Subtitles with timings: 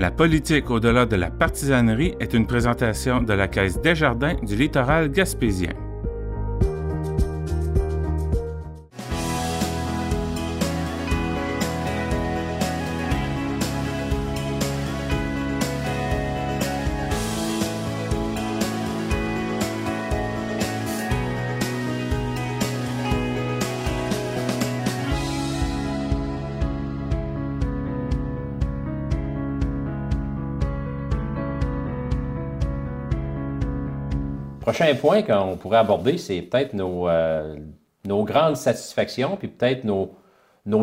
[0.00, 5.10] La politique au-delà de la partisanerie est une présentation de la Caisse Desjardins du littoral
[5.10, 5.74] gaspésien.
[34.94, 37.56] Point qu'on pourrait aborder, c'est peut-être nos, euh,
[38.06, 40.14] grandes satisfactions, puis peut-être nos,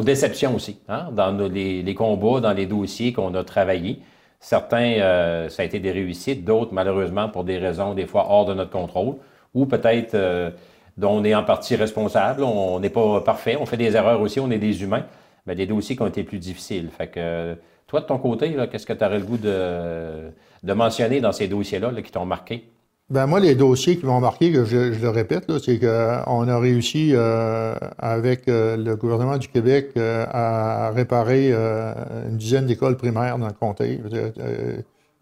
[0.04, 4.00] déceptions aussi, hein, dans les, combats, dans les dossiers qu'on a travaillés.
[4.40, 8.46] Certains, euh, ça a été des réussites, d'autres, malheureusement, pour des raisons des fois hors
[8.46, 9.16] de notre contrôle,
[9.54, 10.52] ou peut-être euh,
[10.98, 12.44] dont on est en partie responsable.
[12.44, 15.06] On n'est pas parfait, on fait des erreurs aussi, on est des humains,
[15.46, 16.90] mais des dossiers qui ont été plus difficiles.
[16.90, 17.56] Fait que,
[17.88, 21.92] toi, de ton côté, qu'est-ce que tu aurais le goût de mentionner dans ces dossiers-là
[22.02, 22.70] qui t'ont marqué?
[23.10, 27.12] Ben moi, les dossiers qui m'ont marqué, que je, le répète, c'est qu'on a réussi
[27.14, 33.48] euh, avec euh, le gouvernement du Québec euh, à réparer une dizaine d'écoles primaires dans
[33.48, 34.02] le comté,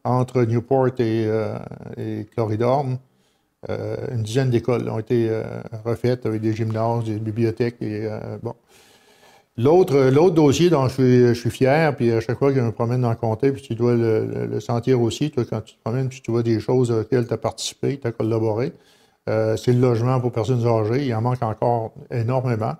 [0.03, 1.27] entre Newport et,
[1.97, 2.25] et
[3.69, 5.29] une dizaine d'écoles ont été
[5.83, 8.09] refaites avec des gymnases, des bibliothèques et
[8.41, 8.55] bon.
[9.57, 13.09] L'autre, dossier dont je suis, fier, puis à chaque fois que je me promène dans
[13.09, 16.31] le comté, puis tu dois le, sentir aussi, toi, quand tu te promènes, puis tu
[16.31, 18.73] vois des choses auxquelles tu as participé, tu as collaboré,
[19.29, 21.05] euh, c'est le logement pour personnes âgées.
[21.05, 22.73] Il en manque encore énormément.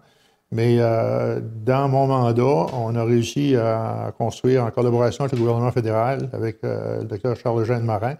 [0.51, 5.71] Mais euh, dans mon mandat, on a réussi à construire, en collaboration avec le gouvernement
[5.71, 8.15] fédéral, avec euh, le docteur Charles-Eugène Marin,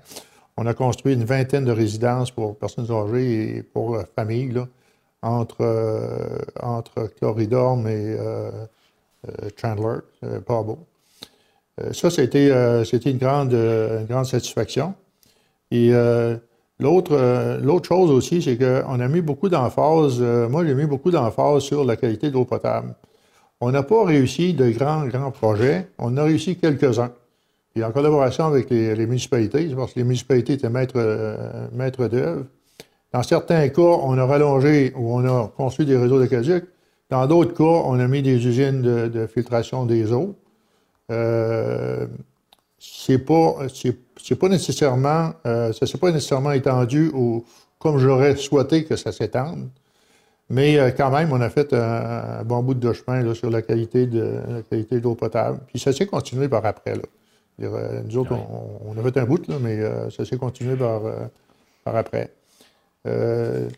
[0.58, 4.54] on a construit une vingtaine de résidences pour personnes âgées et pour familles,
[5.22, 7.10] entre, euh, entre
[7.88, 8.52] et euh,
[9.28, 10.00] euh, Chandler,
[10.48, 10.80] beau.
[11.92, 13.56] ça, c'était une, grande,
[14.08, 14.94] grande satisfaction.
[15.72, 15.92] Et
[16.78, 21.64] L'autre, l'autre chose aussi, c'est qu'on a mis beaucoup d'emphase, moi j'ai mis beaucoup d'emphase
[21.64, 22.94] sur la qualité de l'eau potable.
[23.62, 27.14] On n'a pas réussi de grands, grands projets, on a réussi quelques-uns.
[27.78, 32.46] Et en collaboration avec les, municipalités, parce que les municipalités étaient maîtres d'œuvre,
[33.14, 36.66] dans certains cas, on a rallongé ou on a construit des réseaux de casiques.
[37.10, 40.36] Dans d'autres cas, on a mis des usines de, filtration des eaux.
[41.12, 42.08] Euh,
[42.80, 47.46] c'est pas, c'est, pas nécessairement, euh, ça s'est pas nécessairement étendu ou
[47.80, 49.70] comme j'aurais souhaité que ça s'étende.
[50.50, 54.06] Mais euh, quand même, on a fait un, bon bout de chemin sur la qualité
[54.06, 55.60] de la qualité de l'eau potable.
[55.68, 56.96] Puis ça s'est continué par après.
[56.96, 57.02] Là.
[57.64, 59.80] Euh, nous autres, on, a fait un bout, là, mais
[60.12, 61.02] ça s'est continué par,
[61.84, 62.32] par après.
[63.06, 63.70] Euh,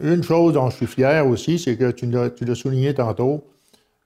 [0.00, 3.44] une chose dont je suis fier aussi, c'est que tu l'as souligné tantôt,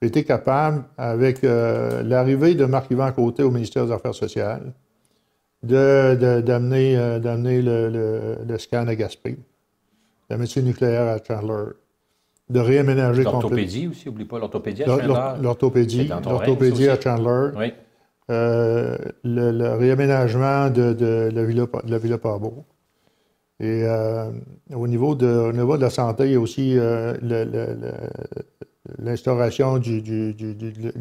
[0.01, 4.73] j'ai été capable, avec euh, l'arrivée de Marc-Yvan Côté au ministère des Affaires sociales,
[5.63, 9.37] d'amener euh, le, scan à Gaspé,
[10.31, 11.73] la médecine nucléaire à Chandler,
[12.49, 15.43] de réaménager L'orthopédie aussi, n'oublie pas l'orthopédie à Chandler.
[15.43, 17.51] L'orthopédie, l'orthopédie à Chandler.
[17.57, 17.73] Oui.
[18.29, 22.65] le, réaménagement de, la Villa, de la Villa Parbeau.
[23.59, 24.31] Et euh,
[24.75, 27.15] au, niveau de, niveau de la santé, il y a aussi euh,
[28.99, 30.35] l'instauration de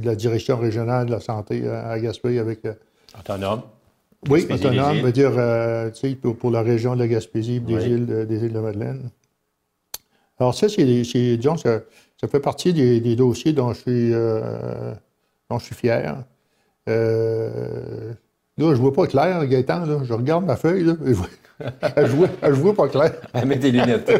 [0.01, 2.63] la direction régionale de la santé à Gaspé avec.
[2.65, 2.73] Euh,
[3.19, 3.61] autonome.
[4.29, 5.33] Oui, autonome, veut dire
[6.21, 9.09] pour, pour, la région de la Gaspésie des, îles, des îles de Madeleine.
[10.39, 11.81] Alors, ça, c'est, disons, ça,
[12.19, 16.23] ça, fait partie des, dossiers dont je suis, dont je suis fier.
[16.87, 16.93] là,
[18.57, 19.99] je ne vois pas clair, Gaëtan, là.
[20.03, 20.93] je regarde ma feuille, là,
[21.95, 23.11] elle, jouait, elle jouait pas clair.
[23.33, 24.11] Elle met des lunettes.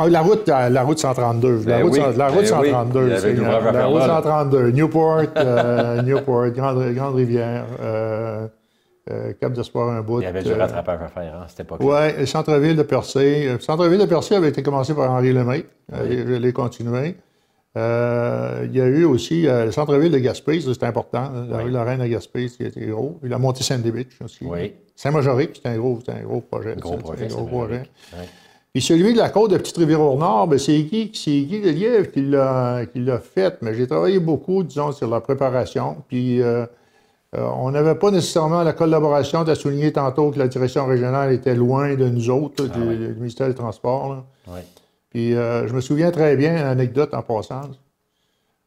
[0.00, 1.64] Ah, la route, la route 132.
[1.66, 3.08] la, ben route, la route 132.
[3.08, 3.42] Ben
[3.72, 4.70] la, route 132.
[4.70, 8.46] Newport, euh, Newport, Grande, Grande Rivière, euh,
[9.10, 10.20] euh, Cap d'Espoir, un bout.
[10.20, 13.48] Il y avait du rattrapage à faire, hein, c'était pas Oui, le centre-ville de Percé.
[13.52, 15.66] Le centre-ville de Percé avait été commencé par Henri Lemaitre.
[15.92, 17.16] Je l'ai continué.
[17.76, 21.30] Euh, il y a eu aussi euh, le centre-ville de Gaspé, c'est important.
[21.48, 23.20] La rue Lorraine à Gaspé, qui était gros.
[23.22, 24.44] Il a monté Sandy Beach aussi.
[24.44, 24.72] Oui.
[24.96, 26.72] Saint-Majoric, c'était un gros, un gros projet.
[26.72, 27.26] Un gros projet.
[27.26, 27.82] Un gros projet.
[28.72, 33.58] Puis celui de la côte de Petite-Rivière-au-Nord, ben, c'est Guy, Guy Lelièvre qui l'a fait?
[33.62, 35.96] Mais j'ai travaillé beaucoup, disons, sur la préparation.
[36.08, 36.42] Puis
[37.36, 39.44] euh, on n'avait pas nécessairement la collaboration.
[39.44, 43.14] Tu as souligné tantôt que la direction régionale était loin de nous autres, ah du,
[43.14, 44.24] ministère des Transports.
[44.46, 44.60] Oui.
[45.10, 47.70] Puis euh, je me souviens très bien, anecdote en passant,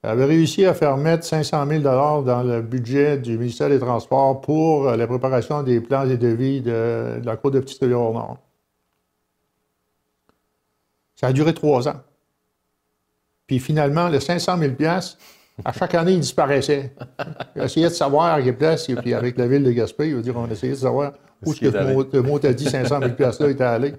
[0.03, 4.41] elle avait réussi à faire mettre 500 000 dans le budget du ministère des Transports
[4.41, 8.37] pour euh, la préparation des plans et devis de, de la côte de Petite-Rivière-Nord.
[11.15, 12.01] Ça a duré trois ans.
[13.45, 14.73] Puis finalement, le 500 000
[15.63, 16.95] À chaque année, il disparaissait.
[17.55, 20.49] Il essayait de savoir à quelle place, et puis avec la ville de Gaspé, on
[20.49, 21.13] essayait de savoir
[21.45, 23.93] où ce que ce mot t'a dit 500 000 là était allé.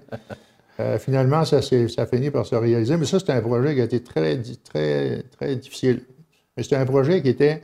[0.79, 2.97] Euh, finalement, ça, ça a fini par se réaliser.
[2.97, 6.01] Mais ça, c'était un projet qui a été très, très, très difficile.
[6.57, 7.63] Mais c'était un projet qui était.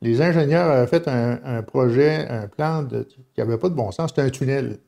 [0.00, 4.10] Les ingénieurs avaient fait un, projet, un plan qui n'avait pas de bon sens.
[4.10, 4.64] C'était un tunnel.
[4.64, 4.80] Je ne sais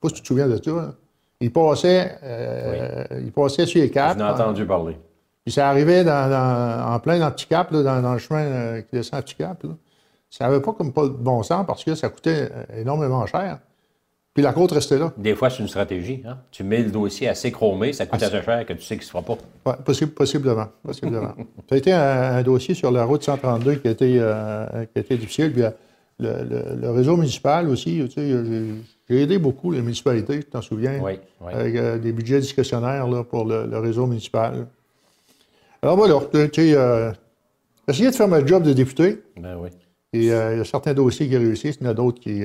[0.00, 0.96] pas si tu te souviens de ça.
[1.40, 3.04] Il passait, euh,
[3.46, 4.18] sur les caps.
[4.18, 4.98] J'en ai entendu parler.
[5.44, 9.22] Puis ça arrivait en plein dans Cap, dans, dans, le chemin euh, qui descend à
[9.22, 9.64] Petit Cap.
[10.28, 13.60] Ça n'avait pas comme pas de bon sens parce que ça coûtait énormément cher.
[14.38, 15.12] Puis la côte restait là.
[15.16, 16.22] Des fois, c'est une stratégie.
[16.24, 16.38] Hein?
[16.52, 19.04] Tu mets le dossier assez chromé, ça coûte assez cher que tu sais qu'il ne
[19.06, 19.36] se fera pas.
[19.66, 20.68] Oui, possible, possiblement.
[20.84, 21.34] possiblement.
[21.68, 25.00] ça a été un, dossier sur la route 132 qui a été, euh, qui a
[25.00, 25.52] été difficile.
[25.52, 25.70] Puis euh,
[26.20, 28.44] le, le, réseau municipal aussi, tu sais,
[29.10, 31.52] j'ai aidé beaucoup les municipalités, tu t'en souviens, oui, oui.
[31.52, 34.68] avec euh, des budgets discrétionnaires là, pour le, réseau municipal.
[35.82, 37.10] Alors voilà, tu sais, euh,
[37.88, 39.20] essayer de faire mon job de député.
[39.36, 39.70] Ben oui.
[40.12, 42.44] Et il y a certains dossiers qui réussissent, il y en a d'autres qui,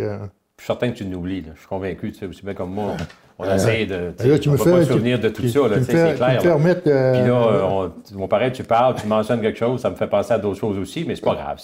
[0.64, 1.44] suis certain que tu l'oublies.
[1.54, 2.96] Je suis convaincu, tu sais, aussi bien comme moi.
[3.38, 4.14] On essaie de.
[4.24, 6.40] Là, tu me fais, pas souvenir de tout ça, c'est clair.
[6.42, 9.96] Tu me Puis là, on, mon pareil, tu parles, tu mentionnes quelque chose, ça me
[9.96, 11.60] fait penser à d'autres choses aussi, mais c'est pas grave.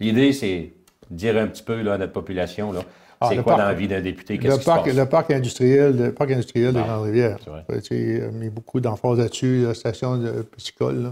[0.00, 0.72] L'idée, c'est
[1.10, 2.80] de dire un petit peu là, à notre population, là,
[3.20, 4.36] ah, c'est quoi dans la vie d'un député?
[4.36, 7.38] Le, parc, le parc industriel, le parc industriel de ah, Grande-Rivière.
[7.84, 11.10] Tu as mis beaucoup d'emphase là-dessus, la station de piscicole.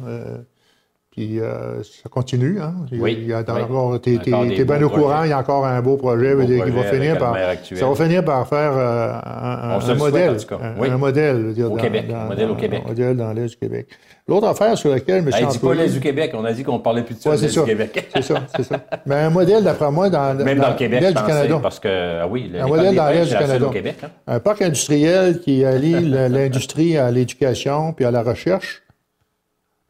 [1.10, 2.60] Puis euh, ça continue.
[2.60, 2.72] Hein?
[2.92, 3.18] Oui.
[3.20, 6.36] Il y a encore, t'es, bien au courant, il y a encore un beau projet,
[6.46, 10.36] qui va finir par, ça va finir par faire euh, un, modèle.
[10.78, 11.54] Un, modèle.
[11.64, 12.04] au Québec.
[12.14, 12.82] un modèle au Québec.
[12.84, 13.88] Un modèle dans l'Est du Québec.
[14.28, 15.46] L'autre affaire sur laquelle je suis.
[15.46, 17.64] dit pas l'Est du Québec, on a dit qu'on parlait plus de ça, ouais, du
[17.64, 18.08] Québec.
[18.14, 18.80] c'est ça, c'est ça.
[19.04, 21.58] Mais un modèle, d'après moi, dans, Même dans, le Québec, du Canada.
[21.60, 23.66] Parce que, ah oui, un modèle dans l'Est du Canada.
[23.74, 24.08] Hein?
[24.28, 28.84] Un parc industriel qui allie l'industrie à l'éducation puis à la recherche.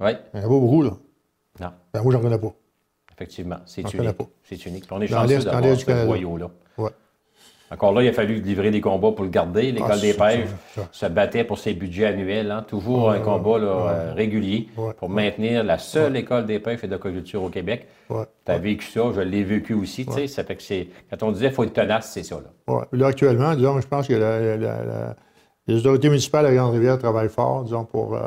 [0.00, 0.12] Oui.
[0.32, 0.92] Un beau beaucoup, là.
[1.60, 1.70] Non.
[1.92, 2.54] Ben, moi, j'en connais pas.
[3.12, 4.16] Effectivement, c'est unique.
[4.42, 4.84] C'est unique.
[4.90, 6.50] On est chanceux d'avoir ce boyau-là.
[6.78, 6.90] Ouais.
[7.72, 9.70] Encore là, il a fallu livrer des combats pour le garder.
[9.70, 10.48] L'école ah, des pêches
[10.90, 12.50] se battait pour ses budgets annuels.
[12.50, 12.64] Hein.
[12.66, 14.68] Toujours un combat euh, régulier
[14.98, 17.86] pour maintenir la seule école des pêches et d'aquaculture au Québec.
[18.08, 20.04] Tu as vécu ça, je l'ai vécu aussi.
[20.26, 22.40] Ça fait que quand on disait qu'il faut être tenace, c'est ça.
[22.68, 22.86] Là.
[22.90, 24.14] là, actuellement, disons, je pense que
[25.68, 28.20] les autorités municipales à Grande-Rivière travaillent fort, disons, pour euh,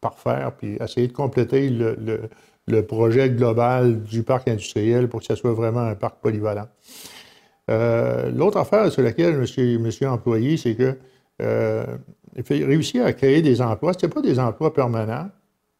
[0.00, 2.28] parfaire puis essayer de compléter le le
[2.82, 6.68] projet global du parc industriel pour que ce soit vraiment un parc polyvalent.
[7.70, 10.96] Euh, l'autre affaire sur laquelle je me suis, employé, c'est que
[11.40, 11.84] euh,
[12.48, 13.92] réussir à créer des emplois.
[13.92, 15.28] Ce pas des emplois permanents.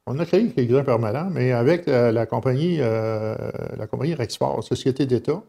[0.06, 3.37] On a créé quelques-uns permanents, mais avec la, compagnie, euh,
[3.76, 5.43] la compagnie Rexport, Société d'État,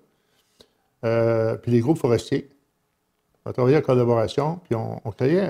[1.03, 2.49] euh, puis les groupes forestiers,
[3.45, 5.47] on a travaillé en collaboration, puis on, on créait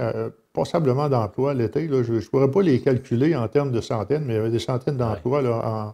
[0.54, 1.88] passablement d'emplois l'été.
[1.90, 4.60] Je ne pourrais pas les calculer en termes de centaines, mais il y avait des
[4.60, 5.94] centaines d'emplois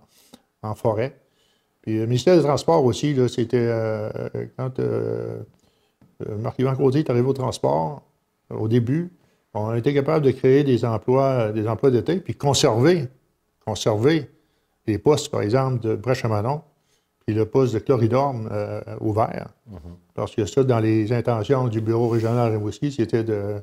[0.61, 1.15] en, forêt.
[1.81, 4.09] Puis le ministère des Transports aussi, c'était euh,
[4.57, 5.39] quand euh,
[6.27, 8.03] euh, Marc-Yvan Côté est arrivé au transport,
[8.49, 9.13] au début,
[9.53, 13.07] on a été capable de créer des emplois, des emplois d'été, puis conserver,
[13.65, 14.29] conserver
[14.85, 16.61] les postes, par exemple, de Brèche-à-Manon,
[17.33, 18.49] le poste de Chloridorme
[19.01, 19.47] ouvert.
[19.69, 19.77] Mm-hmm.
[20.13, 23.61] Parce que ça, dans les intentions du bureau régional Rimouski, c'était de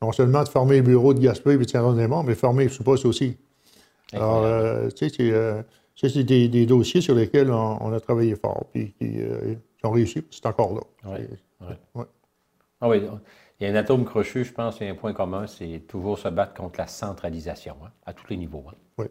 [0.00, 3.04] non seulement de former le bureau de Gaspé et de Saint-Raymond, mais former ce poste
[3.04, 3.36] aussi.
[4.12, 5.62] Alors, euh, tu sais, euh,
[5.94, 10.46] c'est des, dossiers sur lesquels on, a travaillé fort, puis qui, euh, ont réussi, c'est
[10.46, 10.80] encore là.
[11.04, 11.74] Oui.
[12.80, 13.02] Ah oui,
[13.58, 15.82] il y a un atome crochu, je pense, il y a un point commun, c'est
[15.88, 18.64] toujours se battre contre la centralisation, hein, à tous les niveaux.
[18.68, 18.74] Hein.
[18.98, 19.06] Oui.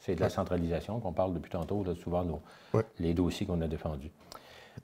[0.00, 2.40] C'est de la centralisation qu'on parle depuis tantôt, souvent nos,
[2.98, 4.10] les dossiers qu'on a défendus.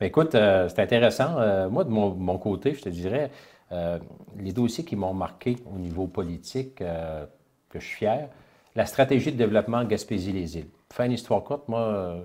[0.01, 1.69] Mais écoute, c'est intéressant.
[1.71, 3.31] moi, de mon, côté, je te dirais,
[3.73, 3.99] euh,
[4.39, 7.27] les dossiers qui m'ont marqué au niveau politique, euh,
[7.69, 8.29] que je suis fier,
[8.77, 10.69] la stratégie de développement Gaspésie-les-Îles.
[10.93, 12.23] Fin histoire courte, moi, euh,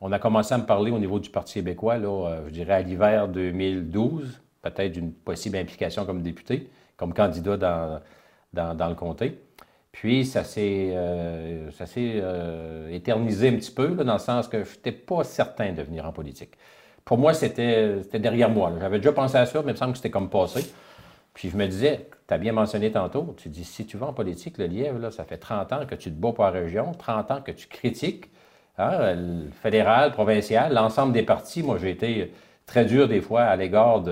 [0.00, 2.82] on a commencé à me parler au niveau du Parti québécois, là, je dirais à
[2.82, 9.40] l'hiver 2012, peut-être d'une possible implication comme député, comme candidat dans, dans, le comté.
[9.96, 10.94] Puis ça s'est
[12.90, 16.12] éternisé un petit peu, dans le sens que je n'étais pas certain de venir en
[16.12, 16.56] politique
[17.06, 18.72] pour moi, c'était derrière moi.
[18.80, 20.66] J'avais déjà pensé à ça, mais il me semble que c'était comme passé.
[21.32, 24.12] Puis je me disais, tu as bien mentionné tantôt, tu dis, si tu vas en
[24.12, 26.92] politique, le lièvre, là, ça fait 30 ans que tu te bats pour la région,
[26.92, 28.28] 30 ans que tu critiques,
[28.76, 31.62] hein, le fédéral, provincial, l'ensemble des partis.
[31.62, 32.32] Moi, j'ai été
[32.66, 34.02] très dur des fois à l'égard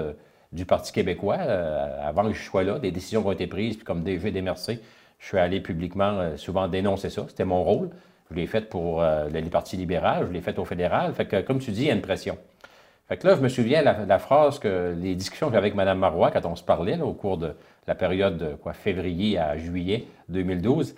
[0.53, 3.85] du Parti québécois, euh, avant que je sois là, des décisions ont été prises, puis
[3.85, 4.43] comme DG des
[5.25, 7.25] je suis allé publiquement euh, souvent dénoncer ça.
[7.28, 7.88] C'était mon rôle.
[8.31, 11.14] Je l'ai fait pour euh, le Parti libéral, je l'ai fait au fédéral.
[11.14, 12.37] Fait que, comme tu dis, il y a une pression.
[13.09, 15.76] Fait que là, je me souviens la, la phrase que les discussions que j'avais avec
[15.76, 17.54] Mme Marois quand on se parlait au cours de
[17.87, 20.95] la période de quoi, février à juillet 2012.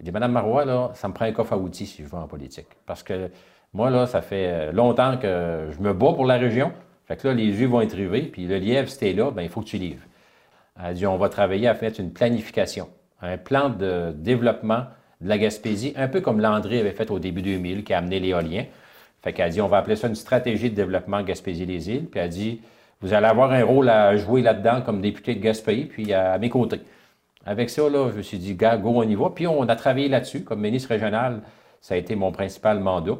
[0.00, 2.16] Il dit, Madame Marois, là, ça me prend un coffre à outils si je vais
[2.16, 2.68] en politique.
[2.86, 3.30] Parce que
[3.74, 6.72] moi, là, ça fait longtemps que je me bats pour la région.
[7.04, 9.42] Fait que là, les yeux vont être rivés, puis le lièvre, si t'es là, ben,
[9.42, 10.02] il faut que tu livres.
[10.82, 12.88] Elle dit, on va travailler à faire une planification,
[13.22, 14.84] un plan de développement
[15.20, 18.20] de la Gaspésie, un peu comme Landry avait fait au début 2000, qui a amené
[18.20, 18.64] l'éolien.
[19.22, 22.06] Fait qu'elle dit, on va appeler ça une stratégie de développement Gaspésie-les-Îles.
[22.06, 22.60] Puis elle dit,
[23.00, 26.50] vous allez avoir un rôle à jouer là-dedans comme député de Gaspésie, puis à mes
[26.50, 26.80] côtés.
[27.44, 29.30] Avec ça, là, je me suis dit, gars, go, on y va.
[29.30, 30.42] Puis on a travaillé là-dessus.
[30.42, 31.42] Comme ministre régional,
[31.80, 33.16] ça a été mon principal mandat.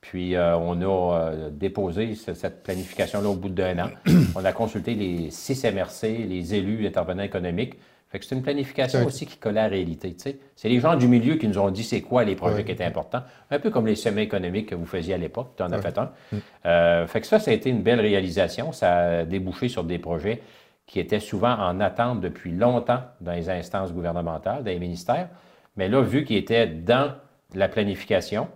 [0.00, 3.88] Puis euh, on a euh, déposé cette planification-là au bout d'un an.
[4.34, 7.74] on a consulté les six MRC, les élus, intervenants économiques.
[8.08, 10.16] Fait que c'est une planification aussi qui collait à la réalité.
[10.54, 12.84] C'est les gens du milieu qui nous ont dit c'est quoi les projets qui étaient
[12.84, 13.22] importants.
[13.50, 15.54] Un peu comme les sommets économiques que vous faisiez à l'époque.
[15.56, 16.12] Tu en as fait un.
[16.30, 16.36] Mm.
[16.66, 18.70] Euh, fait que ça, ça a été une belle réalisation.
[18.70, 20.40] Ça a débouché sur des projets
[20.86, 25.28] qui étaient souvent en attente depuis longtemps dans les instances gouvernementales, dans les ministères.
[25.76, 27.12] Mais là, vu qu'ils étaient dans
[27.54, 28.46] la planification,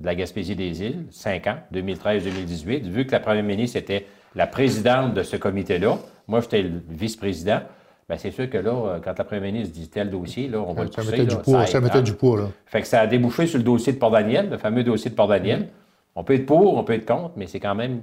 [0.00, 4.46] de la Gaspésie des îles, cinq ans, 2013-2018, vu que la première ministre était la
[4.46, 5.98] présidente de ce comité-là,
[6.28, 7.60] moi j'étais le vice-président,
[8.08, 10.72] bien, c'est sûr que là, euh, quand la première ministre dit tel dossier, là, on
[10.72, 11.10] va le pousser.
[11.10, 12.50] Mettait du poids, ça, mettait du poids, là.
[12.66, 15.68] Fait que ça a débouché sur le dossier de Port-Daniel, le fameux dossier de Port-Daniel.
[16.14, 18.02] On peut être pour, on peut être contre, mais c'est quand même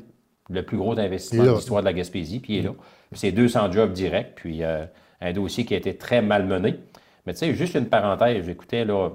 [0.50, 2.74] le plus gros investissement de l'histoire de la Gaspésie, puis il est là.
[3.14, 4.86] C'est 200 jobs directs, puis euh,
[5.22, 6.80] un dossier qui a été très mal mené.
[7.26, 9.10] Mais tu sais, juste une parenthèse, j'écoutais là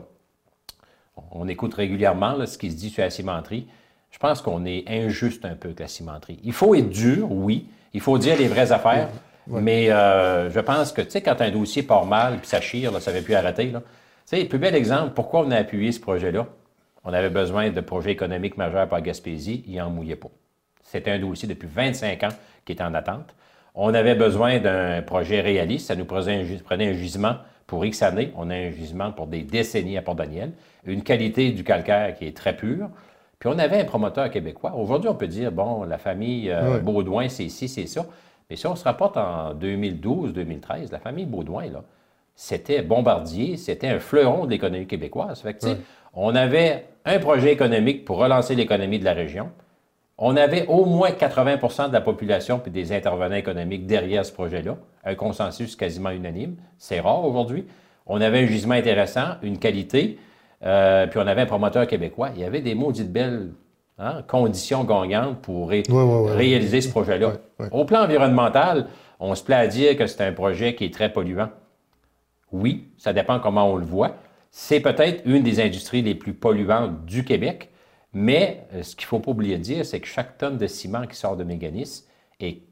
[1.31, 3.67] on écoute régulièrement ce qui se dit sur la cimenterie.
[4.11, 6.39] Je pense qu'on est injuste un peu avec la cimenterie.
[6.43, 7.67] Il faut être dur, oui.
[7.93, 9.09] Il faut dire les vraies affaires.
[9.49, 13.01] Mais euh, je pense que, tu sais, quand un dossier part mal puis ça chire,
[13.01, 13.71] ça ne va plus arrêter.
[13.71, 13.79] Tu
[14.27, 16.47] sais, plus bel exemple, pourquoi on a appuyé ce projet-là?
[17.05, 20.29] On avait besoin de projets économiques majeurs par Gaspésie, il n'en mouillait pas.
[20.83, 22.29] C'était un dossier depuis 25 ans
[22.65, 23.35] qui était en attente.
[23.75, 26.45] On avait besoin d'un projet réaliste, ça nous prenait
[26.89, 27.37] un, gisement
[27.67, 28.33] pour X années.
[28.37, 30.53] On a un gisement pour des décennies à Port-Daniel
[30.85, 32.89] une qualité du calcaire qui est très pure.
[33.39, 34.75] Puis on avait un promoteur québécois.
[34.75, 38.05] Aujourd'hui, on peut dire, bon, la famille euh, Baudouin, c'est ici, c'est ça.
[38.51, 41.83] Mais si on se rapporte en 2012-2013, la famille Baudouin, là,
[42.35, 45.41] c'était Bombardier, c'était un fleuron de l'économie québécoise.
[45.41, 45.67] Fait que,
[46.15, 49.51] On avait un projet économique pour relancer l'économie de la région.
[50.17, 54.77] On avait au moins 80% de la population puis des intervenants économiques derrière ce projet-là.
[55.05, 56.57] Un consensus quasiment unanime.
[56.79, 57.67] C'est rare aujourd'hui.
[58.07, 60.19] On avait un gisement intéressant, une qualité.
[60.65, 62.31] Euh, puis on avait un promoteur québécois.
[62.35, 63.51] Il y avait des maudites belles
[63.99, 67.35] hein, conditions gagnantes pour réaliser ce projet-là.
[67.73, 68.87] Au plan environnemental,
[69.21, 71.51] on se plaît à dire que c'est un projet qui est très polluant.
[72.53, 74.17] Oui, ça dépend comment on le voit.
[74.51, 77.71] C'est peut-être une des industries les plus polluantes du Québec,
[78.15, 80.67] mais euh, ce qu'il ne faut pas oublier de dire, c'est que chaque tonne de
[80.67, 82.05] ciment qui sort de Méganis
[82.41, 82.63] est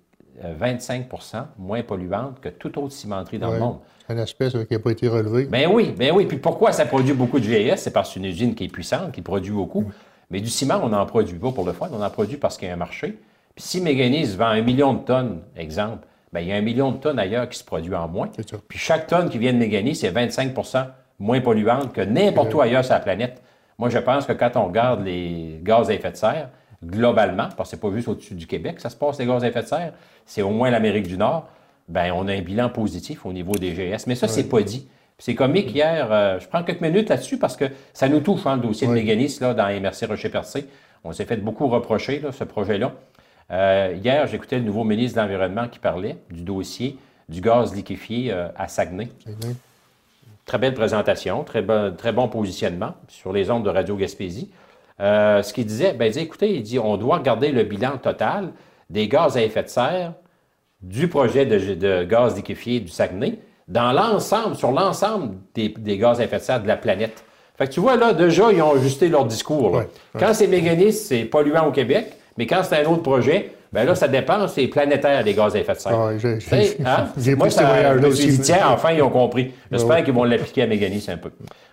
[0.42, 3.78] 25% euh, moins polluante que toute autre cimenterie dans le monde.
[4.08, 5.46] Un aspect qui n'a pas été relevé.
[5.46, 6.26] Ben oui, ben oui.
[6.26, 7.76] Puis pourquoi ça produit beaucoup de GIS?
[7.76, 9.90] C'est parce que c'est une usine qui est puissante, qui produit beaucoup.
[10.30, 12.68] Mais du ciment, on n'en produit pas pour le fun, on en produit parce qu'il
[12.68, 13.18] y a un marché.
[13.54, 16.92] Puis si Méganis vend un million de tonnes, exemple, ben il y a un million
[16.92, 18.28] de tonnes ailleurs qui se produit en moins.
[18.68, 20.86] Puis chaque tonne qui vient de Méganis, c'est 25%
[21.18, 23.42] moins polluante que n'importe où ailleurs sur la planète.
[23.78, 26.50] Moi, je pense que quand on regarde les gaz à effet de serre,
[26.84, 29.44] globalement, parce que ce n'est pas juste au-dessus du Québec, ça se passe les gaz
[29.44, 29.92] à effet de serre,
[30.24, 31.48] c'est au moins l'Amérique du Nord,
[31.88, 34.06] ben on a un bilan positif au niveau des GS.
[34.06, 34.88] Mais ça, c'est pas dit.
[35.18, 38.56] C'est comique hier, euh, je prends quelques minutes là-dessus parce que ça nous touche, hein,
[38.56, 40.66] le dossier de Méganis là, dans MRC Rocher-Percé.
[41.04, 42.92] On s'est fait beaucoup reprocher, ce projet-là.
[43.50, 46.98] Euh, hier, j'écoutais le nouveau ministre de l'Environnement qui parlait du dossier
[47.30, 49.08] du gaz liquéfié euh, à Saguenay.
[50.44, 54.50] Très belle présentation, très bon, très bon positionnement sur les ondes de Radio Gaspésie.
[54.98, 58.52] ce qu'il disait, ben, il disait, écoutez, il dit, on doit regarder le bilan total
[58.90, 60.12] des gaz à effet de serre
[60.82, 66.38] du projet de, gaz liquéfié du Saguenay dans l'ensemble, sur l'ensemble des, gaz à effet
[66.38, 67.24] de serre de la planète.
[67.56, 69.82] Fait que tu vois, là, déjà, ils ont ajusté leur discours.
[70.18, 73.94] Quand c'est méganiste, c'est polluant au Québec, mais quand c'est un autre projet, ben là,
[73.94, 75.98] ça dépend, c'est planétaire, les gaz à effet de serre.
[75.98, 77.08] Ah, j'ai hein?
[77.36, 79.52] Moi, ça, je me suis dit, tiens, enfin, ils ont compris.
[79.70, 81.30] J'espère qu'ils vont l'appliquer à Méganis un peu.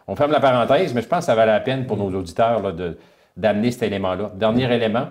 [0.07, 2.61] On ferme la parenthèse, mais je pense que ça valait la peine pour nos auditeurs
[3.37, 4.31] d'amener cet élément-là.
[4.35, 5.07] Dernier élément,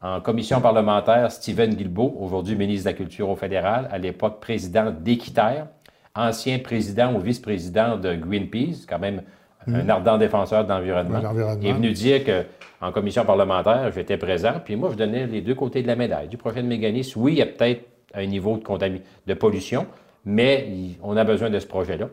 [0.00, 4.90] en commission parlementaire, Stephen Guilbeault, aujourd'hui ministre de la Culture au fédéral, à l'époque président
[4.90, 5.66] d'Équiterre,
[6.14, 9.22] ancien président ou vice-président de Greenpeace, quand même
[9.66, 9.90] un hmm.
[9.90, 11.20] ardent défenseur de l'environnement,
[11.62, 15.82] est venu dire qu'en commission parlementaire, j'étais présent, puis moi, je donnais les deux côtés
[15.82, 16.28] de la médaille.
[16.28, 19.86] Du projet de mécanisme, oui, il y a peut-être un niveau de, de pollution,
[20.24, 20.68] mais
[21.02, 22.08] on a besoin de ce projet-là.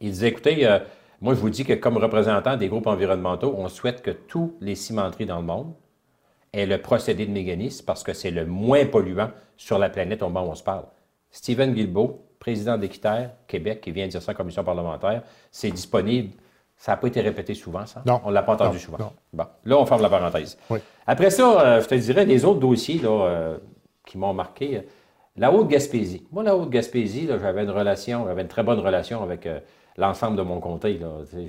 [0.00, 0.78] Il disait, écoutez, euh,
[1.20, 4.74] moi, je vous dis que comme représentant des groupes environnementaux, on souhaite que tous les
[4.74, 5.72] cimenteries dans le monde
[6.52, 10.28] est le procédé de mécanisme parce que c'est le moins polluant sur la planète au
[10.28, 10.84] moment où on se parle.
[11.30, 15.22] Stephen Guilbeault, président d'Équiterre, Québec, qui vient de dire ça en commission parlementaire,
[15.52, 16.30] c'est disponible.
[16.76, 18.02] Ça n'a pas été répété souvent, ça?
[18.04, 18.20] Non.
[18.24, 18.98] On ne l'a pas entendu Non, souvent.
[18.98, 19.12] non.
[19.32, 20.58] Bon, là, on ferme la parenthèse.
[20.68, 20.80] Oui.
[21.06, 23.58] Après ça, euh, je te dirais les autres dossiers là, euh,
[24.04, 24.78] qui m'ont marqué.
[24.78, 24.80] euh,
[25.36, 26.26] La Haute-Gaspésie.
[26.32, 29.60] Moi, la Haute-Gaspésie, j'avais une relation, j'avais une très bonne relation avec euh,
[29.96, 30.98] l'ensemble de mon comté.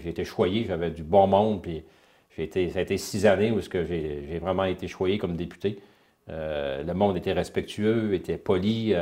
[0.03, 1.83] J'ai été choyé, j'avais du bon monde, puis
[2.37, 5.79] j'ai été, ça a été six années où j'ai vraiment été choyé comme député.
[6.27, 8.93] Le monde était respectueux, était poli,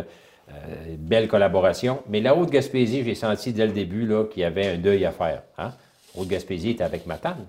[0.51, 1.99] euh, belle collaboration.
[2.09, 5.43] Mais la Haute-Gaspésie, j'ai senti dès le début qu'il y avait un deuil à faire.
[5.57, 5.71] Hein?
[6.15, 7.45] Haute-Gaspésie était avec Matane.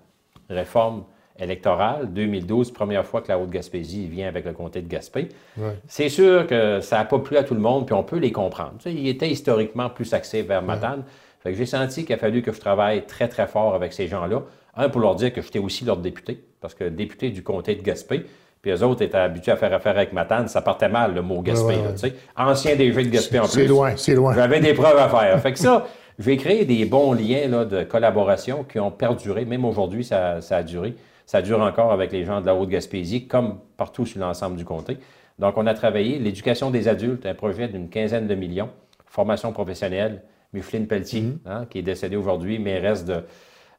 [0.49, 1.05] Réforme
[1.39, 5.29] électorale, 2012, première fois que la Haute-Gaspésie vient avec le comté de Gaspé.
[5.57, 5.79] Ouais.
[5.87, 8.33] C'est sûr que ça n'a pas plu à tout le monde, puis on peut les
[8.33, 8.75] comprendre.
[8.79, 11.05] Tu sais, il était historiquement plus axé vers Matane.
[11.43, 14.07] Fait que j'ai senti qu'il a fallu que je travaille très, très fort avec ces
[14.07, 14.43] gens-là.
[14.77, 17.83] Un, pour leur dire que j'étais aussi leur député, parce que député du comté de
[17.83, 18.25] Gaspé,
[18.63, 21.43] puis eux autres étaient habitués à faire affaire avec Matane, ça partait mal, le mot
[21.43, 21.75] Gaspé.
[21.75, 22.51] Ouais, ouais, là.
[22.51, 23.51] Ancien DG de Gaspé en plus.
[23.51, 24.35] C'est loin, c'est loin.
[24.35, 25.41] J'avais des preuves à faire.
[25.41, 25.87] Fait que ça,
[26.19, 29.45] j'ai créé des bons liens là, de collaboration qui ont perduré.
[29.45, 30.95] Même aujourd'hui, ça, ça a duré.
[31.27, 34.99] Ça dure encore avec les gens de la Haute-Gaspésie, comme partout sur l'ensemble du comté.
[35.39, 38.71] Donc, on a travaillé l'éducation des adultes, un projet d'une quinzaine de millions,
[39.07, 40.23] formation professionnelle.
[40.53, 43.25] Micheline Pelletier, hein, qui est décédée aujourd'hui, mairesse de,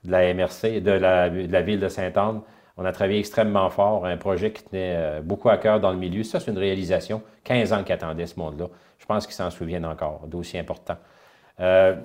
[0.03, 2.41] de la MRC, de la, de la ville de Sainte-Anne.
[2.75, 5.97] On a travaillé extrêmement fort, un projet qui tenait euh, beaucoup à cœur dans le
[5.97, 6.23] milieu.
[6.23, 7.21] Ça, c'est une réalisation.
[7.43, 8.67] 15 ans qu'attendait ce monde-là.
[8.97, 10.97] Je pense qu'ils s'en souviennent encore, dossier important.
[11.59, 11.95] Euh,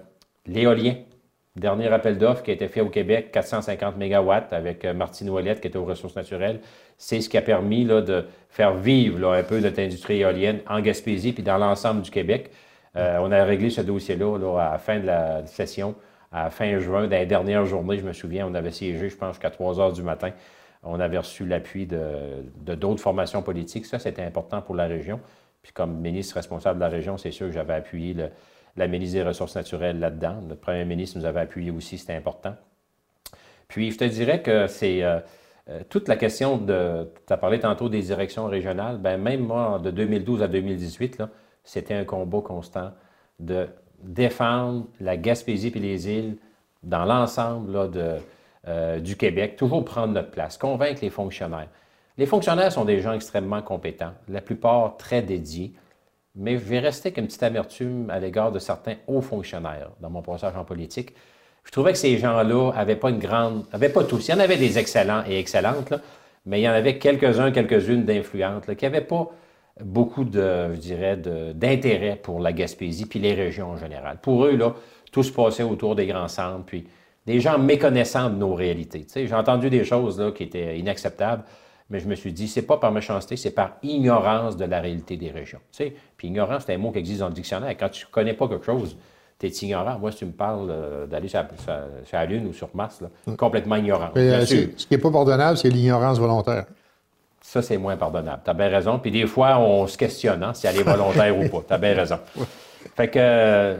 [0.46, 0.96] L'éolien,
[1.56, 5.60] dernier appel d'offres qui a été fait au Québec, 450 MW avec euh, Martine Ouellette
[5.60, 6.60] qui était aux ressources naturelles.
[6.98, 10.60] C'est ce qui a permis là, de faire vivre là, un peu notre industrie éolienne
[10.68, 12.50] en Gaspésie puis dans l'ensemble du Québec.
[12.94, 15.94] On a réglé ce dossier-là là, à la fin de la session,
[16.32, 19.34] à fin juin, dans les dernières journées, je me souviens, on avait siégé, je pense,
[19.34, 20.32] jusqu'à 3 heures du matin.
[20.82, 22.44] On avait reçu l'appui de
[22.74, 23.86] d'autres formations politiques.
[23.86, 25.20] Ça, c'était important pour la région.
[25.62, 28.16] Puis comme ministre responsable de la région, c'est sûr que j'avais appuyé
[28.76, 30.40] la ministre des Ressources naturelles là-dedans.
[30.42, 32.54] Notre premier ministre nous avait appuyé aussi, c'était important.
[33.66, 35.20] Puis je te dirais que c'est euh,
[35.68, 37.10] euh, toute la question de.
[37.26, 38.98] Tu as parlé tantôt des directions régionales.
[38.98, 41.28] Ben même moi, de 2012 à 2018, là,
[41.64, 42.92] c'était un combat constant
[43.38, 43.68] de
[44.02, 46.36] défendre la Gaspésie et les îles
[46.82, 48.14] dans l'ensemble de,
[48.66, 51.68] euh, du Québec, toujours prendre notre place, convaincre les fonctionnaires.
[52.16, 55.72] Les fonctionnaires sont des gens extrêmement compétents, la plupart très dédiés,
[56.34, 60.10] mais je vais rester avec une petite amertume à l'égard de certains hauts fonctionnaires dans
[60.10, 61.14] mon passage en politique.
[61.64, 63.64] Je trouvais que ces gens-là n'avaient pas une grande.
[63.72, 64.28] n'avaient pas tous.
[64.28, 65.94] Il y en avait des excellents et excellentes,
[66.46, 69.30] mais il y en avait quelques-uns, quelques-unes d'influentes, qui n'avaient pas
[69.84, 74.18] beaucoup de, je dirais, d'intérêt pour la Gaspésie puis les régions en général.
[74.20, 74.74] Pour eux, là,
[75.12, 76.64] tout se passait autour des grands centres,
[77.28, 79.04] des gens méconnaissants de nos réalités.
[79.14, 81.42] J'ai entendu des choses là, qui étaient inacceptables,
[81.90, 85.18] mais je me suis dit, c'est pas par méchanceté, c'est par ignorance de la réalité
[85.18, 85.58] des régions.
[86.16, 87.74] Puis ignorance, c'est un mot qui existe dans le dictionnaire.
[87.78, 88.96] Quand tu connais pas quelque chose,
[89.38, 89.98] tu es ignorant.
[89.98, 92.70] Moi, si tu me parles euh, d'aller sur, la- sur- sur la Lune ou sur
[92.72, 94.08] Mars, là, complètement ignorant.
[94.14, 94.56] Mais, euh, Bien sûr.
[94.56, 96.64] c'est- ce qui n'est pas pardonnable, c'est l'ignorance volontaire.
[97.42, 98.40] Ça, c'est moins pardonnable.
[98.42, 98.98] Tu as bien raison.
[98.98, 101.62] Puis des fois, on se questionne hein, si elle est volontaire ou pas.
[101.68, 102.18] Tu as bien raison.
[102.96, 103.76] Fait que euh,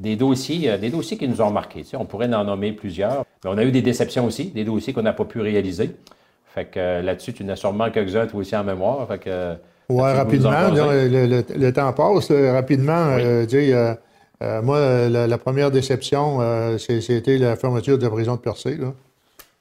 [0.00, 1.82] des dossiers, euh, des dossiers qui nous ont marqués.
[1.82, 3.24] tu sais, on pourrait en nommer plusieurs.
[3.44, 5.90] Mais on a eu des déceptions aussi, des dossiers qu'on n'a pas pu réaliser.
[6.54, 9.06] Fait que euh, là-dessus, tu en as sûrement quelques-uns toi aussi en mémoire.
[9.08, 9.54] Fait que, euh,
[9.90, 10.70] en rapidement.
[10.70, 12.30] le, le- le temps passe.
[12.30, 13.94] là, rapidement, euh, euh,
[14.42, 18.76] euh, moi, la, la première déception, euh, c'était la fermeture de la prison de Percé,
[18.76, 18.92] là,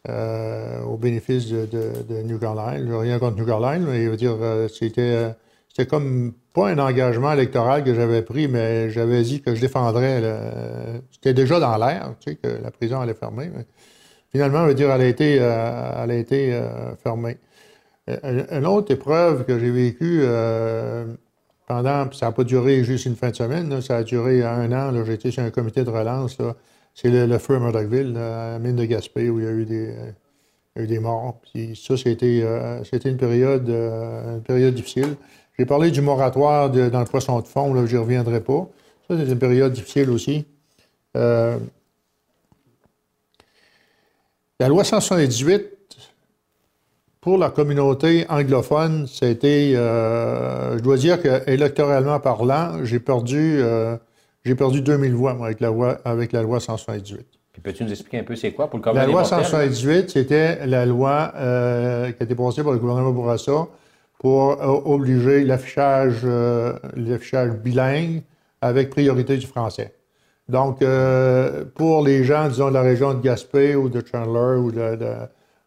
[0.09, 2.93] euh, au bénéfice de, de, de New Carlisle.
[2.93, 4.35] Rien contre New Carlisle, mais je veux dire,
[4.73, 5.33] c'était,
[5.77, 10.23] c'était comme pas un engagement électoral que j'avais pris, mais j'avais dit que je défendrais.
[11.11, 13.51] c'était déjà dans l'air, tu sais, que la prison allait fermer.
[14.31, 17.37] finalement, je veux dire, elle a été, euh, elle a été euh, fermée.
[18.09, 20.23] Euh, Une autre épreuve que j'ai vécue
[21.67, 25.05] pendant, ça n'a pas duré juste une fin de semaine, ça a duré un an.
[25.05, 26.39] été sur un comité de relance.
[26.95, 29.65] C'est le, feu à Murdochville, à la mine de Gaspé, où il y a eu
[29.65, 29.93] des,
[30.75, 31.39] il y a eu des morts.
[31.43, 35.17] Puis ça, c'était une, période, une période difficile.
[35.59, 38.67] J'ai parlé du moratoire de- dans le poisson de fond, là, je n'y reviendrai pas.
[39.09, 40.45] Ça, c'est une période difficile aussi.
[41.15, 41.57] Euh,
[44.59, 45.65] la loi 178,
[47.21, 53.97] pour la communauté anglophone, c'était, euh, je dois dire que électoralement parlant, j'ai perdu, euh,
[54.45, 57.25] j'ai perdu 2000 voix moi, avec, la loi, avec la loi 178.
[57.53, 59.43] Puis peux-tu nous expliquer un peu c'est quoi pour le commun La loi mortels?
[59.45, 63.67] 178, c'était la loi euh, qui a été passée par le gouvernement Bourassa
[64.19, 68.23] pour euh, obliger l'affichage euh, l'affichage bilingue
[68.61, 69.93] avec priorité du français.
[70.49, 74.71] Donc, euh, pour les gens, disons, de la région de Gaspé ou de Chandler ou
[74.71, 75.05] de, de-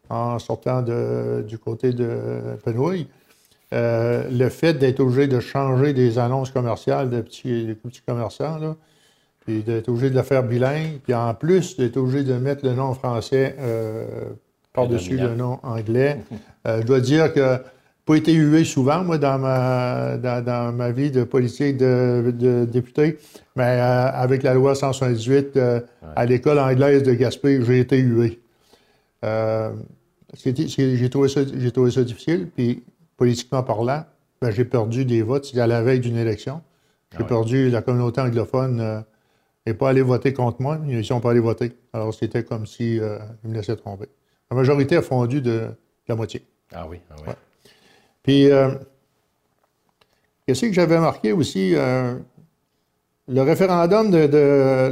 [0.09, 2.09] en sortant de- du côté de
[2.65, 3.07] Penouille,
[3.73, 8.59] euh, le fait d'être obligé de changer des annonces commerciales de petits, des petits commerçants,
[8.59, 8.75] là,
[9.47, 12.73] puis d'être obligé de le faire bilingue, puis en plus d'être obligé de mettre le
[12.75, 14.07] nom français euh,
[14.73, 16.19] par-dessus le nom anglais.
[16.67, 17.59] Euh, je dois dire que
[18.11, 23.19] pas été hué souvent, moi, dans ma, dans, ma vie de politique de, député,
[23.57, 25.59] mais euh, avec la loi 178
[26.17, 28.41] à l'école anglaise de Gaspé, j'ai été hué.
[29.23, 31.41] j'ai trouvé, ça,
[31.73, 32.83] trouvé ça difficile, puis
[33.17, 34.05] politiquement parlant,
[34.43, 35.45] ben, j'ai perdu des votes.
[35.45, 36.63] C'était à la veille d'une élection.
[37.13, 39.05] J'ai ah perdu la communauté anglophone
[39.67, 41.73] n'est pas allé voter contre moi, ils ne sont pas allés voter.
[41.93, 44.07] Alors, c'était comme si, euh, me laissaient tromper.
[44.51, 45.69] La majorité a fondu de,
[46.09, 46.45] la moitié.
[46.73, 47.33] Ah oui, ah oui.
[48.23, 48.71] Puis, euh,
[50.47, 51.75] qu'est-ce que j'avais marqué aussi?
[51.75, 52.15] Euh,
[53.29, 54.19] le référendum de,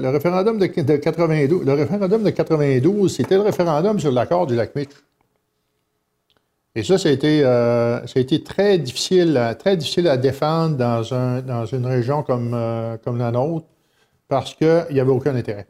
[0.00, 4.74] le référendum de, 92, le référendum de 92, c'était le référendum sur l'accord du lac
[4.76, 4.90] Mitch.
[6.74, 11.12] Et ça, ça a été, ça a été très difficile, très difficile à défendre dans,
[11.12, 12.56] un, dans une région comme,
[13.04, 13.66] comme la nôtre
[14.28, 15.66] parce qu'il n'y avait aucun intérêt.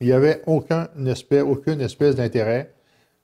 [0.00, 2.72] Il n'y avait aucun espèce, aucune espèce d'intérêt.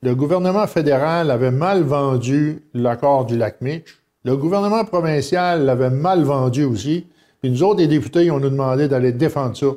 [0.04, 4.02] Le gouvernement fédéral avait mal vendu l'accord du lac Mitch.
[4.24, 7.06] Le gouvernement provincial l'avait mal vendu aussi.
[7.40, 9.68] Puis nous autres, les députés, on nous demandé d'aller défendre ça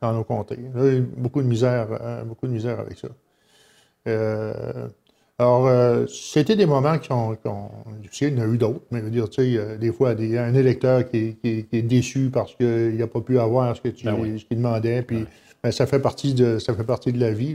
[0.00, 0.58] dans nos comtés.
[1.18, 3.08] beaucoup de misère, euh, beaucoup de misère avec ça.
[4.08, 4.88] Euh,
[5.38, 7.36] alors, euh, c'était des moments qui ont.
[7.42, 10.14] Il y en a eu d'autres, mais je veux dire, tu sais, euh, des fois,
[10.18, 13.82] il y a un électeur qui, est déçu parce qu'il n'a pas pu avoir ce
[13.82, 15.26] que tu, ben qu'il demandait, puis
[15.62, 17.54] ben, ça fait partie de ça fait partie de la vie.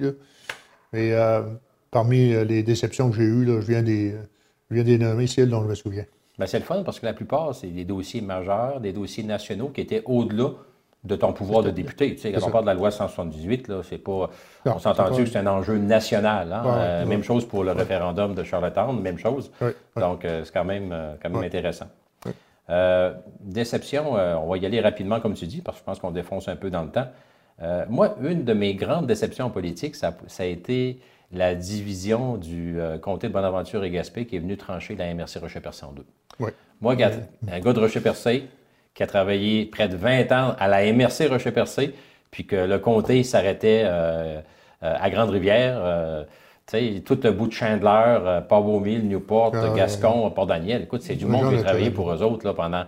[0.94, 1.46] Là.
[1.92, 4.16] Parmi les déceptions que j'ai eues, là, je viens des
[4.72, 6.06] je viens des nommer celles dont je me souviens.
[6.40, 9.68] Ben, c'est le fun parce que la plupart, c'est des dossiers majeurs, des dossiers nationaux
[9.68, 10.52] qui étaient au-delà
[11.04, 12.16] de ton pouvoir de député.
[12.16, 14.30] Tu sais, quand on parle de la loi 178, là, c'est pas.
[14.66, 16.54] on s'est entendu que c'est un enjeu national.
[16.54, 16.64] Hein?
[16.66, 19.52] Euh, même chose pour le référendum de Charlottetown, même chose.
[19.98, 21.88] Donc, euh, c'est quand même, euh, quand même intéressant.
[23.42, 26.48] déception, on va y aller rapidement, comme tu dis, parce que je pense qu'on défonce
[26.48, 27.08] un peu dans le temps.
[27.90, 31.02] moi, une de mes grandes déceptions politiques, ça, ça a été
[31.34, 35.86] la division du comté de Bonaventure et Gaspé qui est venu trancher la MRC Rocher-Percé
[35.86, 36.06] en deux.
[36.82, 36.96] Moi,
[37.52, 38.48] un gars de Rocher-Percé,
[38.94, 41.94] qui a travaillé près de 20 ans à la MRC Rocher-Percé,
[42.32, 44.42] puis que le comté s'arrêtait euh,
[44.84, 45.78] euh, à Grande-Rivière.
[45.78, 46.24] Euh,
[47.06, 50.84] tout le bout de Chandler, Port-Beaumille, Newport, ah, Gascon, Port-Daniel.
[50.84, 52.86] Écoute, c'est du monde qui a travaillé pour eux autres là, pendant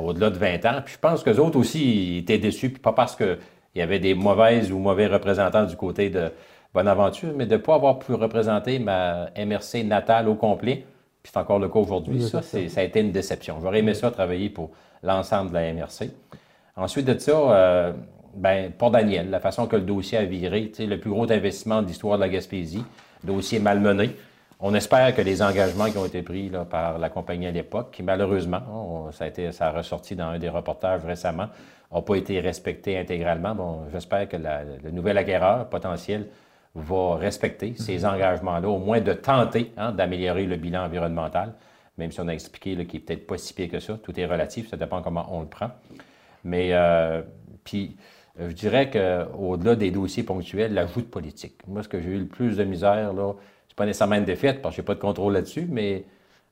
[0.00, 0.80] au-delà de 20 ans.
[0.84, 3.38] Puis je pense qu'eux autres aussi étaient déçus, puis pas parce qu'il
[3.74, 6.30] y avait des mauvaises ou mauvais représentants du côté de
[6.74, 10.84] Bonaventure, mais de ne pas avoir pu représenter ma MRC natale au complet.
[11.22, 12.20] Puis c'est encore le cas aujourd'hui.
[12.20, 13.58] ça, ça a été une déception.
[13.62, 14.70] J'aurais aimé ça travailler pour
[15.02, 16.10] l'ensemble de la MRC.
[16.76, 17.92] Ensuite de ça, euh,
[18.34, 21.86] ben, pour Daniel, la façon que le dossier a viré, le plus gros investissement de
[21.86, 22.84] l'histoire de la Gaspésie,
[23.22, 24.10] dossier malmené.
[24.58, 28.02] On espère que les engagements qui ont été pris par la compagnie à l'époque, qui
[28.02, 31.46] malheureusement, ça, a été, ça a ressorti dans un des reportages récemment,
[31.92, 33.54] n'ont pas été respectés intégralement.
[33.54, 36.26] Bon, j'espère que le nouvel acquéreur potentiel
[36.74, 38.14] va respecter ces mhm.
[38.14, 41.54] engagements-là, au moins de tenter hein, d'améliorer le bilan environnemental
[41.98, 43.98] même si on a expliqué qu'il n'est peut-être pas si pire que ça.
[44.02, 45.70] Tout est relatif, ça dépend comment on le prend.
[46.42, 47.22] Mais, euh,
[47.62, 47.96] puis,
[48.38, 51.60] je dirais qu'au-delà des dossiers ponctuels, l'ajout de politique.
[51.66, 53.34] Moi, ce que j'ai eu le plus de misère, là,
[53.68, 56.04] c'est pas nécessairement une défaite, parce que je n'ai pas de contrôle là-dessus, mais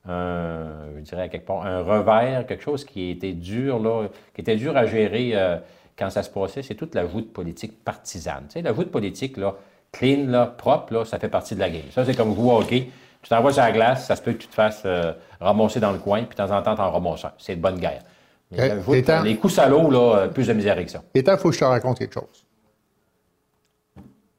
[0.07, 4.77] je dirais quelque part un revers, quelque chose qui était dur, là, qui était dur
[4.77, 5.59] à gérer euh,
[5.97, 8.45] quand ça se passait, c'est toute l'ajout de politique partisane.
[8.49, 9.57] Tu sais, l'ajout de politique, là,
[9.93, 11.83] clean, là, propre, là, ça fait partie de la game.
[11.93, 12.75] Ça, c'est comme vous, OK
[13.23, 15.93] tu t'envoies sur la glace, ça se peut que tu te fasses euh, ramasser dans
[15.93, 18.03] le coin, puis de temps en temps, tu en ramasses C'est de bonne guerre.
[18.51, 21.03] les coups salauds, là, euh, plus de misère avec ça.
[21.15, 22.45] Il faut que je te raconte quelque chose.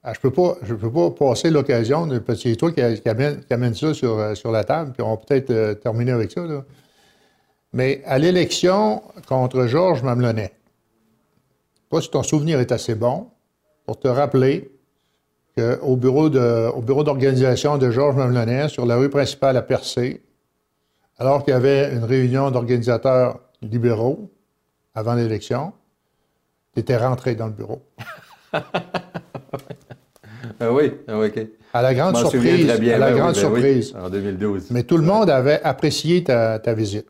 [0.04, 3.74] Ah, je ne peux, pas, peux pas passer l'occasion, parce que c'est toi qui, amène,
[3.74, 6.42] ça sur, euh, sur, la table, puis on va peut-être terminer avec ça.
[6.42, 6.64] Là.
[7.72, 10.52] Mais à l'élection contre Georges Mamelonnet,
[11.90, 13.30] pas si ton souvenir est assez bon,
[13.86, 14.73] pour te rappeler
[15.82, 20.24] au bureau, au bureau d'organisation de Georges Mamelonnet, sur la rue principale à Percé,
[21.18, 24.32] alors qu'il y avait une réunion d'organisateurs libéraux
[24.96, 25.74] avant l'élection,
[26.74, 27.86] tu étais rentré dans le bureau.
[28.54, 28.62] ah
[30.72, 31.40] oui, ah OK.
[31.74, 32.70] À la grande surprise.
[32.70, 33.96] à la grande ben surprise.
[33.96, 34.72] en 2012.
[34.72, 37.08] Mais tout le monde avait apprécié ta, ta visite.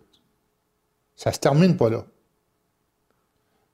[1.15, 2.06] Ça ne se termine pas là.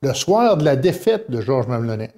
[0.02, 2.14] Le soir de la défaite de Georges Mamelonnet,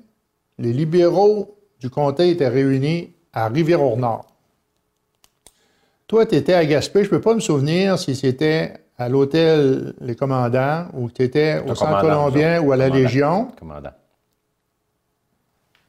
[0.59, 4.27] les libéraux du comté était réuni à Rivière-au-Nord.
[6.07, 7.03] Toi, tu étais à Gaspé.
[7.03, 11.59] Je ne peux pas me souvenir si c'était à l'hôtel Les Commandants ou tu étais
[11.67, 13.51] au Centre colombien ou à la Légion.
[13.57, 13.93] Commandant.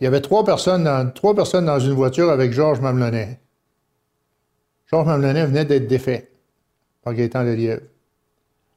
[0.01, 3.39] Il y avait trois personnes, dans, trois personnes dans une voiture avec Georges Mamelonnet.
[4.91, 6.31] Georges Mamelonnet venait d'être défait
[7.03, 7.83] par Gaétan Lelièvre.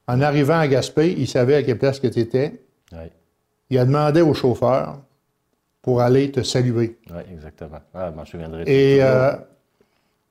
[0.07, 2.61] En arrivant à Gaspé, il savait à quelle place que tu étais.
[3.69, 4.99] il a demandé au chauffeur
[5.85, 6.97] pour aller te saluer.
[7.11, 7.77] Oui, exactement.
[7.93, 8.63] Ah, je souviendrai.
[8.65, 9.33] Et euh,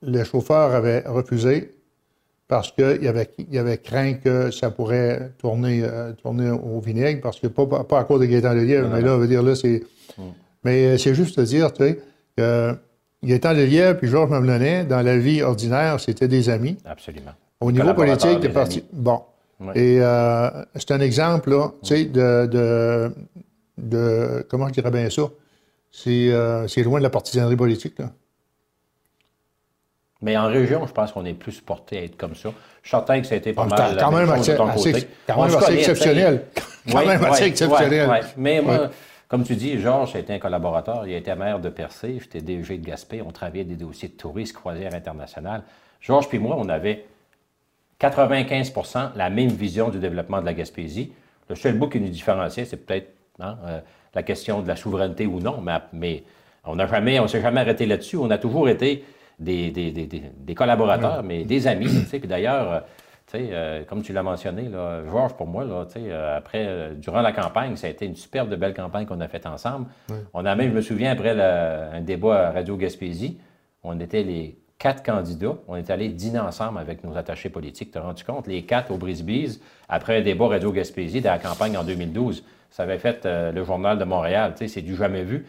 [0.03, 1.71] le chauffeur avait refusé
[2.49, 7.39] parce qu'il avait, il avait craint que ça pourrait tourner, euh, tourner au vinaigre, parce
[7.39, 9.85] que pas, pas à cause de Gaétan Lelièvre, mais là, on veut dire, là, c'est.
[10.19, 10.23] Mm.
[10.65, 12.01] Mais euh, c'est juste de dire, tu sais,
[12.37, 12.75] que
[13.23, 16.79] Gaétan Lelièvre puis Georges Mamelonnet, dans la vie ordinaire, c'était des amis.
[16.85, 17.31] Absolument.
[17.61, 18.83] Au niveau politique, t'es parti.
[18.93, 19.21] Bon.
[19.77, 23.13] Et euh, c'est un exemple, là, tu sais, de, de,
[23.79, 25.23] de, Comment je dirais bien ça?
[25.95, 28.11] C'est loin de la partisanerie politique, là.
[30.23, 32.49] Mais en région, je pense qu'on est plus porté à être comme ça.
[32.83, 33.97] Je suis certain que ça a été pas ah, mal.
[34.01, 36.47] Quand même assez, quand même assez exceptionnel.
[36.91, 38.09] Quand même assez exceptionnel.
[38.39, 38.91] Mais moi,
[39.29, 41.07] comme tu dis, Georges a été un collaborateur.
[41.07, 42.19] Il a été maire de Percé.
[42.21, 43.21] J'étais DG de Gaspé.
[43.21, 45.63] On travaillait des dossiers de tourisme, croisière internationale.
[46.01, 47.05] Georges puis moi, on avait
[48.01, 51.13] 95% la même vision du développement de la Gaspésie.
[51.51, 53.81] Le seul bout qui nous différenciait, c'est peut-être hein, euh,
[54.15, 56.25] la question de la souveraineté ou non, mais, mais
[56.65, 58.17] on n'a jamais, on s'est jamais arrêté là-dessus.
[58.17, 59.05] On a toujours été
[59.39, 61.89] des, des, des, des collaborateurs, mais des amis.
[62.09, 62.81] Puis d'ailleurs, euh,
[63.35, 67.33] euh, comme tu l'as mentionné, là, Georges, pour moi, là, euh, après, euh, durant la
[67.33, 69.87] campagne, ça a été une superbe de belle campagne qu'on a faite ensemble.
[70.33, 73.39] On a même, je me souviens, après un débat à Radio Gaspésie,
[73.83, 75.57] on était les quatre candidats.
[75.69, 77.93] On est allés dîner ensemble avec nos attachés politiques.
[77.93, 78.47] Tu as rendu compte?
[78.47, 82.45] Les quatre au Brisbees, après un débat Radio Gaspésie de la campagne en 2012.
[82.75, 84.55] Ça avait fait le Journal de Montréal.
[84.57, 85.47] C'est du jamais vu.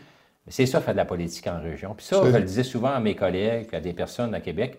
[0.47, 1.95] C'est ça, faire de la politique en région.
[1.97, 4.77] Puis ça, je le disais souvent à mes collègues, à des personnes à Québec,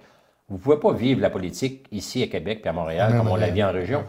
[0.49, 3.35] vous ne pouvez pas vivre la politique ici à Québec puis à Montréal comme on
[3.35, 4.05] la vit en région.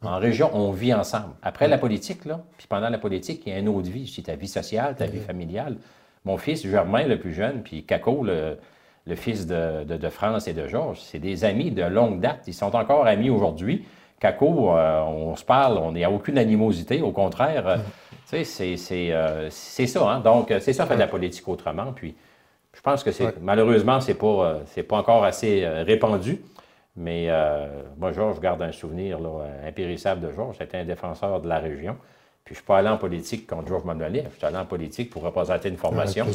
[0.00, 1.34] En région, on vit ensemble.
[1.42, 4.10] Après la politique, là, puis pendant la politique, il y a une autre vie.
[4.12, 5.76] C'est ta vie sociale, ta vie familiale.
[6.24, 8.56] Mon fils Germain, le plus jeune, puis Caco, le,
[9.16, 12.44] fils de, France et de Georges, c'est des amis de longue date.
[12.46, 13.84] Ils sont encore amis aujourd'hui.
[14.22, 17.02] Caco, euh, on se parle, on n'est à aucune animosité.
[17.02, 17.76] Au contraire, euh,
[18.32, 20.08] euh, c'est ça.
[20.08, 20.20] Hein?
[20.20, 21.92] Donc, euh, c'est ça, faire de la politique autrement.
[21.92, 22.14] Puis,
[22.72, 26.40] je pense que c'est malheureusement, c'est pas, euh, c'est pas encore assez répandu.
[26.94, 27.28] Mais
[27.98, 30.56] moi, Georges, je garde un souvenir là, impérissable de Georges.
[30.58, 31.96] C'était un défenseur de la région.
[32.44, 34.24] Puis je suis pas allé en politique contre Georges Manuel.
[34.30, 36.26] Je suis allé en politique pour représenter une formation.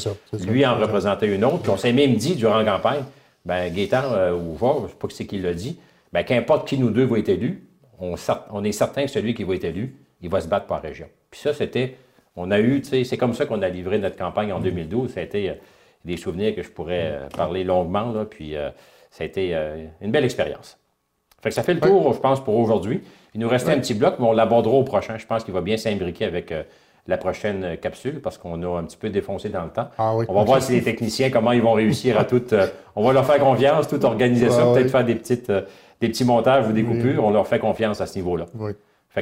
[0.48, 1.60] Lui en représentait une autre.
[1.60, 3.04] Puis on s'est même dit durant la campagne,
[3.46, 5.80] ben Gaétan ou Georges, je ne sais pas qui c'est qui l'a dit,
[6.12, 7.67] ben qu'importe qui nous deux va être élu,
[8.00, 8.16] on,
[8.52, 10.82] on est certain que celui qui va être élu, il va se battre pour la
[10.82, 11.08] région.
[11.30, 11.96] Puis ça, c'était,
[12.36, 15.14] on a eu, tu sais, c'est comme ça qu'on a livré notre campagne en 2012.
[15.14, 15.54] Ça a été euh,
[16.06, 18.70] des souvenirs que je pourrais euh, parler longuement, là, puis euh,
[19.12, 19.56] ça a été
[20.02, 20.78] une belle expérience.
[21.42, 23.02] Fait que ça fait le tour, je pense, pour aujourd'hui.
[23.34, 25.18] Il nous restait un petit bloc, mais on l'abordera au prochain.
[25.18, 26.54] Je pense qu'il va bien s'imbriquer avec
[27.08, 29.88] la prochaine capsule parce qu'on a un petit peu défoncé dans le temps.
[29.98, 32.44] Ah on va voir si les techniciens, comment ils vont réussir à tout.
[32.96, 35.52] on va leur faire confiance, tout organiser ça, peut-être faire des, petites,
[36.02, 37.24] des petits montages ou des coupures.
[37.24, 38.46] On leur fait confiance à ce niveau-là.
[38.56, 38.72] Oui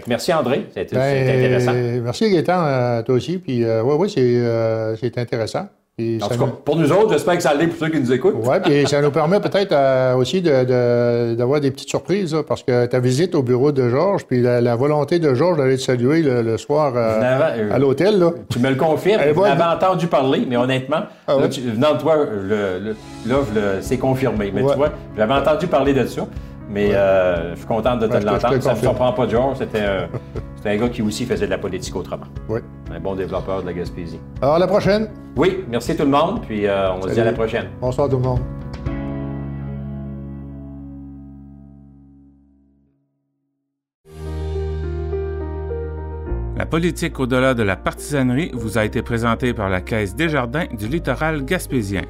[0.07, 1.73] merci André, c'était ben, intéressant.
[2.03, 3.37] Merci Gaétan, à toi aussi.
[3.37, 5.67] Puis oui, euh, oui, euh, c'est intéressant.
[5.99, 8.35] en tout cas, pour nous autres, j'espère que ça l'est pour ceux qui nous écoutent.
[8.43, 12.99] Oui, puis ça nous permet peut-être euh, aussi d'avoir des petites surprises, parce que ta
[12.99, 16.95] visite au bureau de Georges, puis la, volonté de Georges d'aller te saluer le, soir
[16.97, 18.23] à l'hôtel.
[18.49, 22.17] Tu me le confirmes, je l'avais entendu parler, mais honnêtement, ah venant de toi,
[23.25, 23.35] là,
[23.81, 24.51] c'est confirmé.
[24.53, 26.27] Mais tu vois, j'avais entendu parler de ça.
[26.69, 28.61] Mais euh, je suis content de te l'entendre.
[28.61, 29.57] Ça ne me surprend pas, George.
[29.57, 32.25] C'était un, gars qui aussi faisait de la politique autrement.
[32.49, 32.59] Oui.
[32.91, 34.19] Un bon développeur de la Gaspésie.
[34.41, 35.09] Alors, à la prochaine.
[35.35, 36.41] Oui, merci tout le monde.
[36.41, 37.67] Puis euh, on se dit à la prochaine.
[37.79, 38.39] Bonsoir tout le monde.
[46.57, 50.65] La politique au-delà de la partisanerie vous a été présentée par la Caisse des Jardins
[50.71, 52.01] du littoral gaspésien.